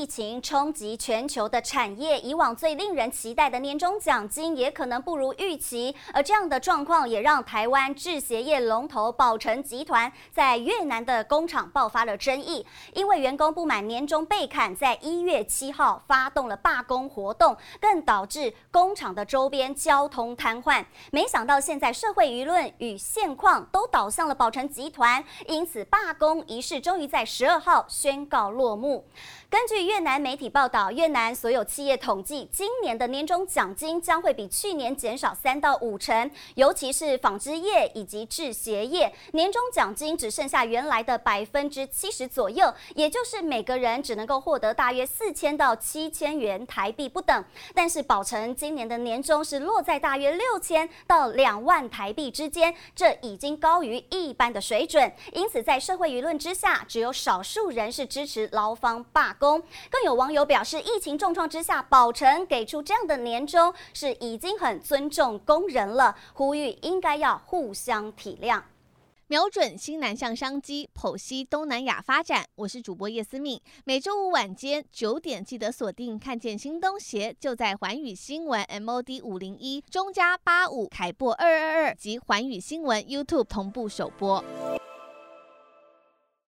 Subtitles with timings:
[0.00, 20.82] 疫情冲击全球的产业，以往最令人期待的年终奖金也可能不如预期，而这样的状况也让台湾制鞋业龙头宝成集团在越南的工厂爆发了争议，因为员工不满年终被砍，在一月七号发动了罢工活动，更导致工厂的周边交通瘫痪。
[21.12, 29.04] 没想到现在社会舆论与现况都倒向了宝成集团，因此罢工仪式终于在十二号宣告落幕。
[29.50, 47.44] 根据越南媒体报道，越南所有企业统计，今年的年终奖金将会比去年减少三到五成，尤其是纺织业以及制鞋业，年终奖金只剩下原来的百分之七十左右，也就是每个人只能够获得大约四千到七千元台币不等。
[47.74, 55.12] 但是宝成今年的年终是落在大约六千到两万台币之间，这已经高于一般的水准。
[55.32, 59.60] 因此，在社会舆论之下，只有少数人是支持劳方罢工。
[59.88, 68.62] 更有网友表示，疫情重创之下，宝成给出这样的年终是已经很尊重工人了，呼吁应该要互相体谅，
[69.26, 72.44] 瞄准新南向商机，剖析东南亚发展。
[72.56, 84.44] 我是主播叶思敏，每周五晚间九点记得锁定，看见新东协就在环宇新闻 MOD 五零一中加八五凯播二二二及环宇新闻 YouTube 同步首播。